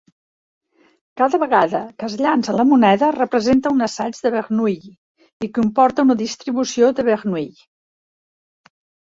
[1.19, 4.91] Cada vegada que es llança la moneda representa un assaig de Bernoulli
[5.49, 7.55] i comporta una distribució de Bernoulli.